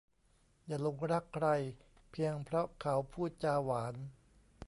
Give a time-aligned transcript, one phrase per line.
[0.65, 1.47] อย่าหลงรักใคร
[2.11, 3.95] เพียงเพราะเขาพูดจาหวาน